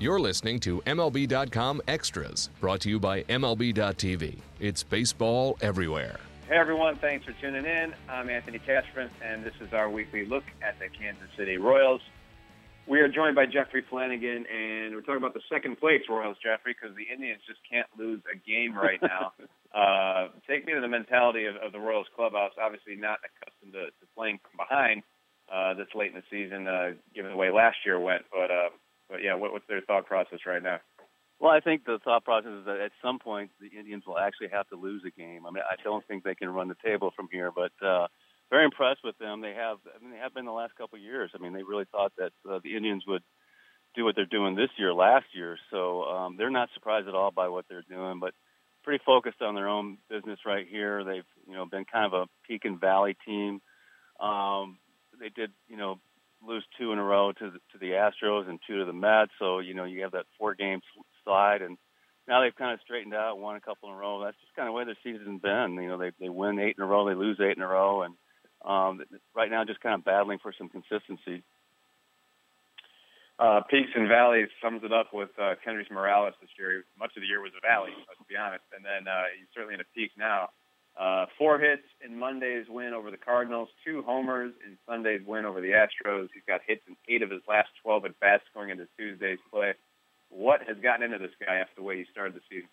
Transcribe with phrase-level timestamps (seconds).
[0.00, 4.38] You're listening to MLB.com Extras, brought to you by MLB.tv.
[4.58, 6.18] It's baseball everywhere.
[6.48, 7.94] Hey everyone, thanks for tuning in.
[8.08, 12.00] I'm Anthony Cashman, and this is our weekly look at the Kansas City Royals.
[12.88, 16.74] We are joined by Jeffrey Flanagan, and we're talking about the second place Royals, Jeffrey,
[16.74, 19.32] because the Indians just can't lose a game right now.
[19.78, 22.52] uh, take me to the mentality of, of the Royals clubhouse.
[22.60, 25.04] Obviously, not accustomed to, to playing from behind
[25.46, 28.24] uh, this late in the season, uh, given the way last year went.
[28.32, 28.74] But, uh,
[29.08, 30.80] but yeah, what, what's their thought process right now?
[31.40, 34.48] Well, I think the thought process is that at some point the Indians will actually
[34.52, 35.46] have to lose a game.
[35.46, 38.06] I mean, I don't think they can run the table from here, but uh,
[38.50, 39.40] very impressed with them.
[39.40, 41.30] They have, I mean, they have been the last couple of years.
[41.34, 43.22] I mean, they really thought that uh, the Indians would
[43.94, 45.58] do what they're doing this year, last year.
[45.70, 48.32] So um, they're not surprised at all by what they're doing, but
[48.82, 51.04] pretty focused on their own business right here.
[51.04, 53.60] They've, you know, been kind of a peak and valley team.
[54.20, 54.78] Um,
[55.18, 56.00] they did, you know,
[56.46, 59.32] lose two in a row to the, to the Astros and two to the Mets.
[59.38, 60.80] So you know you have that four game
[61.24, 61.76] slide, and
[62.28, 64.22] now they've kind of straightened out, won a couple in a row.
[64.24, 65.74] That's just kind of where their season's been.
[65.74, 68.02] You know they they win eight in a row, they lose eight in a row,
[68.02, 68.14] and
[68.64, 69.02] um,
[69.34, 71.42] right now just kind of battling for some consistency.
[73.36, 76.84] Uh, peaks and valleys sums it up with uh, Kendrys Morales this year.
[76.98, 79.74] Much of the year was a valley, let's be honest, and then uh, he's certainly
[79.74, 80.50] in a peak now.
[80.96, 85.60] Uh, four hits in Monday's win over the Cardinals, two homers in Sunday's win over
[85.60, 86.28] the Astros.
[86.32, 89.74] He's got hits in eight of his last 12 at bats going into Tuesday's play.
[90.28, 92.68] What has gotten into this guy after the way he started the season?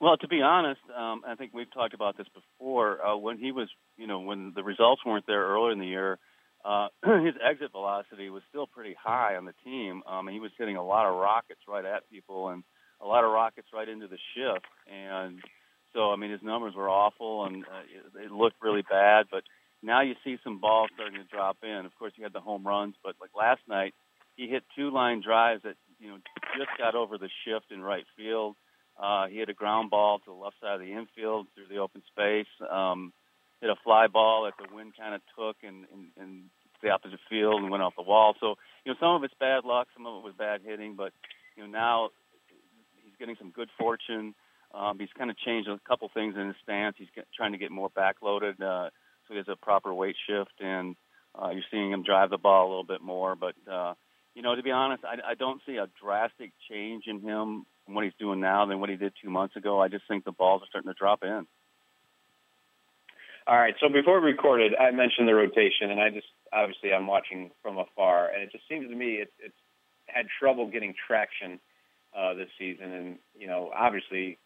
[0.00, 3.04] Well, to be honest, um, I think we've talked about this before.
[3.06, 6.18] Uh, when he was, you know, when the results weren't there earlier in the year,
[6.64, 10.02] uh, his exit velocity was still pretty high on the team.
[10.06, 12.64] Um, he was hitting a lot of rockets right at people and
[13.00, 14.66] a lot of rockets right into the shift.
[14.92, 15.40] And
[15.94, 19.26] so, I mean, his numbers were awful and uh, it, looked really bad.
[19.30, 19.44] But
[19.82, 21.84] now you see some balls starting to drop in.
[21.86, 23.94] Of course, you had the home runs, but like last night,
[24.36, 26.16] he hit two line drives that you know
[26.56, 28.56] just got over the shift in right field.
[29.00, 31.80] Uh, he hit a ground ball to the left side of the infield through the
[31.80, 32.50] open space.
[32.70, 33.12] Um,
[33.60, 36.42] hit a fly ball that the wind kind of took and, and, and
[36.82, 38.34] the opposite field and went off the wall.
[38.40, 41.12] So you know some of it's bad luck, some of it was bad hitting, but
[41.56, 42.10] you know now
[43.04, 44.34] he's getting some good fortune.
[44.74, 46.96] Um, he's kind of changed a couple things in his stance.
[46.98, 48.90] He's get, trying to get more backloaded, uh,
[49.26, 50.96] so he has a proper weight shift, and
[51.40, 53.36] uh, you're seeing him drive the ball a little bit more.
[53.36, 53.94] But uh,
[54.34, 57.94] you know, to be honest, I, I don't see a drastic change in him from
[57.94, 59.80] what he's doing now than what he did two months ago.
[59.80, 61.46] I just think the balls are starting to drop in.
[63.46, 63.74] All right.
[63.80, 67.76] So before we recorded, I mentioned the rotation, and I just obviously I'm watching from
[67.76, 69.54] afar, and it just seems to me it's it's
[70.06, 71.58] had trouble getting traction
[72.16, 74.38] uh, this season, and you know, obviously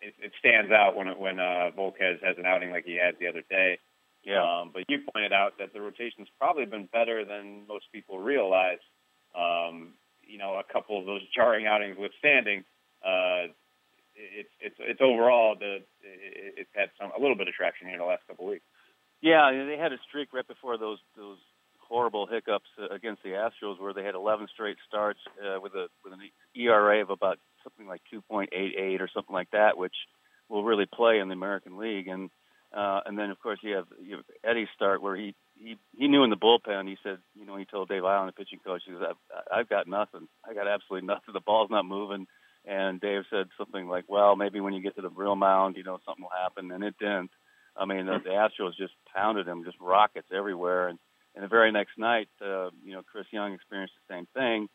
[0.00, 3.28] it, it stands out when when uh, Volquez has an outing like he had the
[3.28, 3.78] other day.
[4.24, 4.42] Yeah.
[4.42, 8.80] Um, but you pointed out that the rotation's probably been better than most people realize.
[9.34, 12.64] Um, you know, a couple of those jarring outings withstanding,
[13.04, 13.48] uh,
[14.14, 18.00] it's it's it's overall the it's had some a little bit of traction here in
[18.00, 18.64] the last couple of weeks.
[19.22, 21.38] Yeah, they had a streak right before those those
[21.78, 26.12] horrible hiccups against the Astros, where they had 11 straight starts uh, with a with
[26.12, 26.20] an
[26.54, 29.94] ERA of about something like 2.88 or something like that, which
[30.48, 32.08] will really play in the American League.
[32.08, 32.30] And
[32.72, 36.08] uh, and then of course you have, you have Eddie's start where he he he
[36.08, 36.88] knew in the bullpen.
[36.88, 39.68] He said, you know, he told Dave Eiland, the pitching coach, he says, I've, I've
[39.68, 40.28] got nothing.
[40.48, 41.34] I got absolutely nothing.
[41.34, 42.26] The ball's not moving.
[42.64, 45.82] And Dave said something like, well, maybe when you get to the real mound, you
[45.82, 46.70] know, something will happen.
[46.70, 47.30] And it didn't.
[47.76, 50.88] I mean, the, the Astros just pounded him, just rockets everywhere.
[50.88, 50.98] And
[51.34, 54.68] and the very next night, uh, you know, Chris Young experienced the same thing.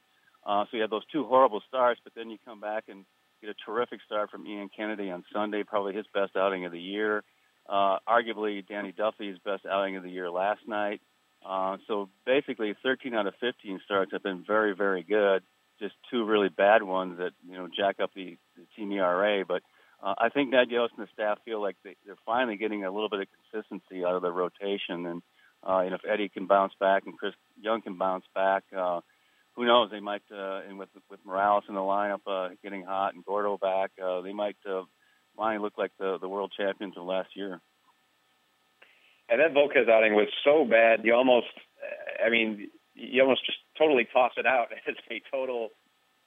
[0.45, 3.05] Uh, so you have those two horrible starts, but then you come back and
[3.41, 6.79] get a terrific start from Ian Kennedy on Sunday, probably his best outing of the
[6.79, 7.23] year.
[7.67, 11.01] Uh, arguably Danny Duffy's best outing of the year last night.
[11.45, 15.43] Uh, so basically, 13 out of 15 starts have been very, very good.
[15.79, 19.43] Just two really bad ones that you know jack up the, the team ERA.
[19.45, 19.61] But
[20.01, 22.91] uh, I think Ned Yost and the staff feel like they, they're finally getting a
[22.91, 25.21] little bit of consistency out of the rotation, and
[25.67, 29.01] uh, you know if Eddie can bounce back and Chris Young can bounce back, uh,
[29.55, 29.89] who knows?
[29.91, 33.57] They might, uh, and with with Morales in the lineup uh, getting hot and Gordo
[33.57, 34.83] back, uh, they might uh,
[35.37, 37.61] finally look like the the world champions of last year.
[39.29, 41.47] And that Volquez outing was so bad, you almost,
[42.23, 45.69] I mean, you almost just totally toss it out as a total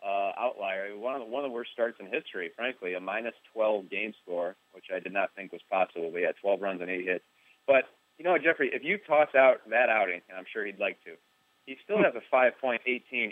[0.05, 0.97] uh, outlier.
[0.97, 4.15] One of the, one of the worst starts in history, frankly, a minus 12 game
[4.23, 6.11] score, which I did not think was possible.
[6.11, 7.25] We had 12 runs and eight hits.
[7.67, 7.85] But
[8.19, 11.15] you know, Jeffrey, if you toss out that outing, and I'm sure he'd like to,
[11.69, 12.81] he still has a 5.18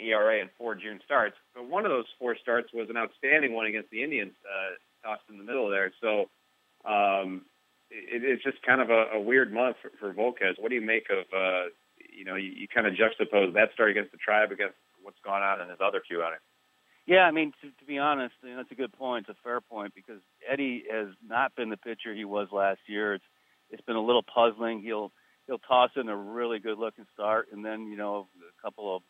[0.04, 1.36] ERA and four June starts.
[1.54, 5.22] But one of those four starts was an outstanding one against the Indians, uh, tossed
[5.30, 5.90] in the middle there.
[6.02, 6.28] So
[6.84, 7.46] um,
[7.90, 10.60] it, it's just kind of a, a weird month for, for Volquez.
[10.60, 11.70] What do you make of, uh,
[12.12, 15.42] you know, you, you kind of juxtapose that start against the Tribe against what's gone
[15.42, 16.42] on in his other two outings?
[17.06, 19.26] Yeah, I mean, to, to be honest, you know, that's a good point.
[19.30, 23.14] It's a fair point because Eddie has not been the pitcher he was last year.
[23.14, 23.24] It's
[23.70, 24.80] it's been a little puzzling.
[24.82, 25.10] He'll
[25.46, 29.02] he'll toss in a really good looking start, and then you know a couple of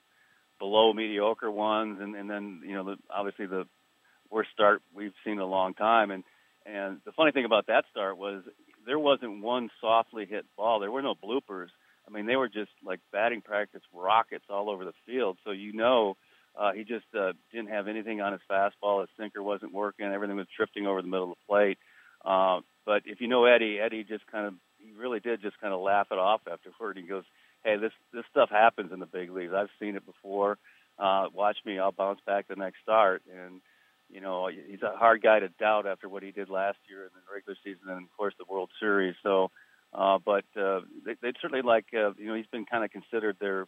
[0.58, 3.66] below mediocre ones, and and then you know the, obviously the
[4.30, 6.10] worst start we've seen in a long time.
[6.10, 6.24] And
[6.64, 8.42] and the funny thing about that start was
[8.86, 10.80] there wasn't one softly hit ball.
[10.80, 11.68] There were no bloopers.
[12.06, 15.38] I mean, they were just like batting practice rockets all over the field.
[15.44, 16.16] So you know,
[16.58, 19.00] uh, he just uh, didn't have anything on his fastball.
[19.00, 20.06] His sinker wasn't working.
[20.06, 21.78] Everything was drifting over the middle of the plate.
[22.24, 24.54] Uh, but if you know Eddie, Eddie just kind of
[24.86, 26.96] he really did just kind of laugh it off afterward.
[26.96, 27.24] He goes,
[27.64, 29.52] "Hey, this this stuff happens in the big leagues.
[29.54, 30.58] I've seen it before.
[30.98, 31.78] Uh, watch me.
[31.78, 33.60] I'll bounce back the next start." And
[34.08, 37.10] you know, he's a hard guy to doubt after what he did last year in
[37.14, 39.16] the regular season and of course the World Series.
[39.22, 39.50] So,
[39.92, 43.36] uh, but uh, they, they'd certainly like, uh, you know, he's been kind of considered
[43.40, 43.66] their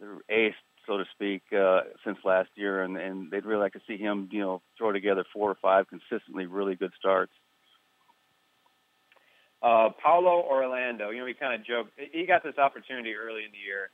[0.00, 0.54] their ace,
[0.86, 4.28] so to speak, uh, since last year, and and they'd really like to see him,
[4.32, 7.32] you know, throw together four or five consistently really good starts.
[9.64, 11.96] Uh, Paulo Orlando, you know, he kind of joked.
[11.96, 13.88] He got this opportunity early in the year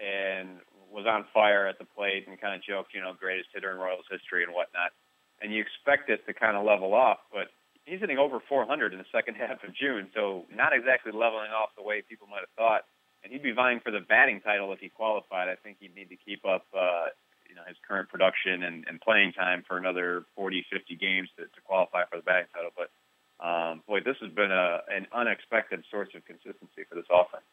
[0.00, 0.56] and
[0.88, 3.76] was on fire at the plate and kind of joked, you know, greatest hitter in
[3.76, 4.96] Royals history and whatnot
[5.42, 7.50] and you expect it to kind of level off, but
[7.84, 11.74] he's hitting over 400 in the second half of June, so not exactly leveling off
[11.76, 12.82] the way people might have thought.
[13.22, 15.48] And he'd be vying for the batting title if he qualified.
[15.48, 17.14] I think he'd need to keep up, uh,
[17.48, 21.44] you know, his current production and, and playing time for another 40, 50 games to,
[21.44, 22.70] to qualify for the batting title.
[22.74, 22.90] But
[23.40, 27.44] um, boy, this has been a, an unexpected source of consistency for this offense.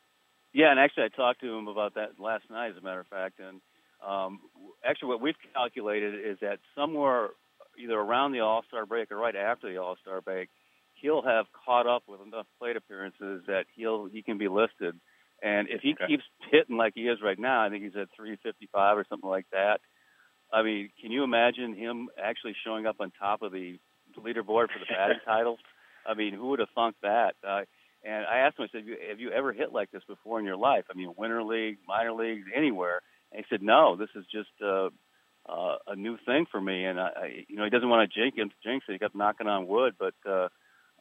[0.53, 3.07] Yeah, and actually, I talked to him about that last night, as a matter of
[3.07, 3.39] fact.
[3.39, 3.61] And
[4.05, 4.39] um,
[4.83, 7.29] actually, what we've calculated is that somewhere
[7.77, 10.49] either around the All Star break or right after the All Star break,
[10.95, 14.99] he'll have caught up with enough plate appearances that he'll he can be listed.
[15.41, 16.07] And if he okay.
[16.07, 19.45] keeps hitting like he is right now, I think he's at 355 or something like
[19.51, 19.79] that.
[20.51, 23.79] I mean, can you imagine him actually showing up on top of the
[24.19, 25.57] leaderboard for the batting title?
[26.05, 27.35] I mean, who would have thunk that?
[27.47, 27.61] Uh,
[28.03, 30.39] and I asked him, I said, have you, have you ever hit like this before
[30.39, 30.85] in your life?
[30.89, 33.01] I mean, winter league, minor leagues, anywhere?
[33.31, 34.89] And he said, no, this is just uh,
[35.47, 36.85] uh, a new thing for me.
[36.85, 38.51] And I, I you know, he doesn't want to jinx it.
[38.63, 38.93] Jinx it.
[38.93, 40.47] He kept knocking on wood, but uh,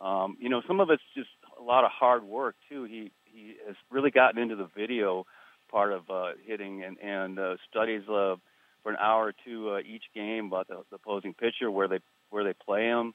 [0.01, 1.29] um, you know, some of it's just
[1.59, 2.85] a lot of hard work too.
[2.85, 5.25] He he has really gotten into the video
[5.71, 8.37] part of uh, hitting and and uh, studies uh,
[8.83, 11.99] for an hour or two uh, each game about the, the opposing pitcher, where they
[12.31, 13.15] where they play him.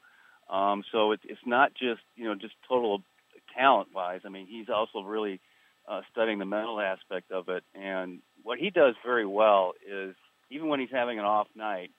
[0.50, 3.02] Um, so it's it's not just you know just total
[3.56, 4.20] talent wise.
[4.24, 5.40] I mean, he's also really
[5.88, 7.64] uh, studying the mental aspect of it.
[7.74, 10.14] And what he does very well is
[10.50, 11.90] even when he's having an off night,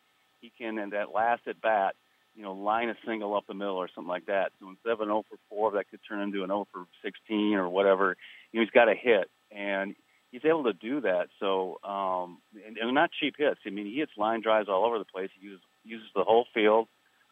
[0.42, 1.96] he can in that last at bat,
[2.36, 4.52] you know, line a single up the middle or something like that.
[4.60, 7.56] So instead of an 0 for 4, that could turn into an 0 for 16
[7.56, 8.16] or whatever.
[8.52, 9.96] You know, he's got a hit, and
[10.32, 11.28] he's able to do that.
[11.40, 13.60] So, um, and, and not cheap hits.
[13.66, 15.30] I mean, he hits line drives all over the place.
[15.40, 16.88] He uses uses the whole field.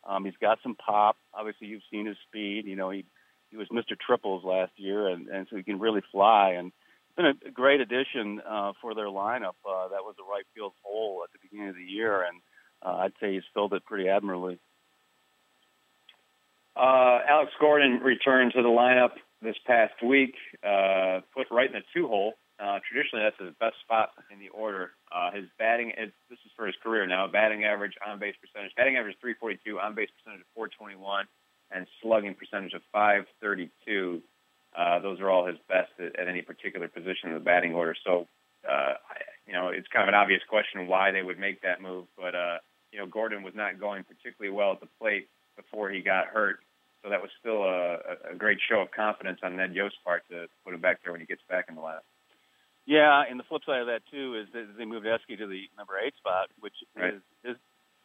[0.06, 1.18] Um, he's got some pop.
[1.34, 2.66] Obviously, you've seen his speed.
[2.66, 3.06] You know, he
[3.50, 3.98] he was Mr.
[4.00, 6.52] Triples last year, and and so he can really fly.
[6.58, 6.72] And
[7.16, 9.56] been a great addition uh, for their lineup.
[9.68, 12.42] Uh, that was a right field hole at the beginning of the year, and
[12.82, 14.60] uh, I'd say he's filled it pretty admirably.
[16.76, 19.12] Uh, Alex Gordon returned to the lineup
[19.42, 20.34] this past week,
[20.64, 22.34] uh, put right in the two hole.
[22.60, 24.92] Uh, traditionally, that's his best spot in the order.
[25.14, 25.92] Uh, his batting,
[26.64, 30.48] for his career now, batting average, on base percentage, batting average 342, on base percentage
[30.48, 31.28] of 421,
[31.76, 34.24] and slugging percentage of 532.
[34.72, 37.94] Uh, those are all his best at, at any particular position in the batting order.
[38.08, 38.32] So,
[38.64, 38.96] uh,
[39.46, 42.08] you know, it's kind of an obvious question why they would make that move.
[42.16, 45.28] But, uh, you know, Gordon was not going particularly well at the plate
[45.58, 46.64] before he got hurt.
[47.04, 50.48] So that was still a, a great show of confidence on Ned Yost's part to
[50.64, 52.08] put him back there when he gets back in the lineup.
[52.86, 55.70] Yeah, and the flip side of that too is that they moved Eske to the
[55.78, 57.16] number eight spot, which right.
[57.16, 57.56] is his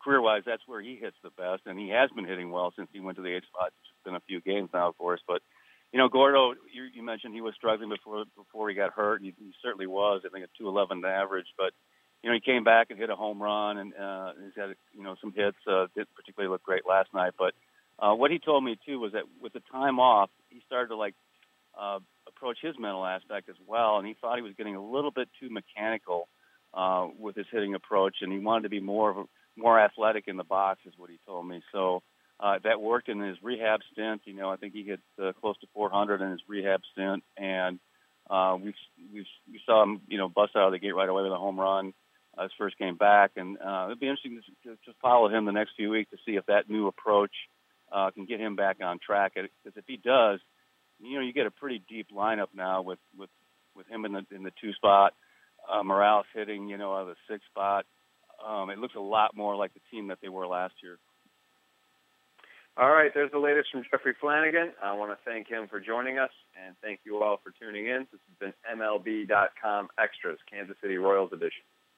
[0.02, 3.00] career-wise, that's where he hits the best, and he has been hitting well since he
[3.00, 3.72] went to the eight spot.
[3.80, 5.42] It's been a few games now, of course, but
[5.92, 9.22] you know, Gordo, you, you mentioned he was struggling before before he got hurt.
[9.22, 10.22] He, he certainly was.
[10.24, 11.72] I think a 211 average, but
[12.22, 15.02] you know, he came back and hit a home run, and uh, he's had you
[15.02, 15.56] know some hits.
[15.66, 17.54] Uh, didn't particularly look great last night, but
[17.98, 20.96] uh, what he told me too was that with the time off, he started to
[20.96, 21.14] like
[21.78, 25.10] uh, approach his mental aspect as well, and he thought he was getting a little
[25.10, 26.28] bit too mechanical
[26.74, 29.24] uh, with his hitting approach, and he wanted to be more of a,
[29.56, 31.62] more athletic in the box, is what he told me.
[31.72, 32.02] So
[32.40, 34.22] uh, that worked in his rehab stint.
[34.24, 37.78] You know, I think he hit uh, close to 400 in his rehab stint, and
[38.28, 38.74] uh, we
[39.12, 41.36] we we saw him, you know, bust out of the gate right away with a
[41.36, 41.94] home run
[42.38, 45.44] uh, his first game back, and uh, it'd be interesting to, to, to follow him
[45.44, 47.32] the next few weeks to see if that new approach
[47.90, 49.32] uh, can get him back on track.
[49.34, 50.40] Because if he does,
[51.00, 53.30] you know, you get a pretty deep lineup now with with
[53.76, 55.14] with him in the in the two spot,
[55.70, 57.86] uh, Morales hitting, you know, out of the six spot,
[58.46, 60.98] um, it looks a lot more like the team that they were last year.
[62.76, 64.70] All right, there's the latest from Jeffrey Flanagan.
[64.80, 68.06] I want to thank him for joining us, and thank you all for tuning in.
[68.12, 71.66] This has been MLB.com Extras, Kansas City Royals edition.